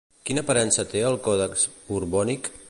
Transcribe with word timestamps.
Quina 0.29 0.43
aparença 0.45 0.85
té 0.93 1.03
al 1.11 1.19
Còdex 1.29 1.67
Borbònic? 1.91 2.51